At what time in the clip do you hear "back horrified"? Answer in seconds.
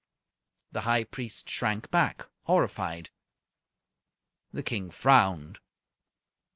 1.91-3.11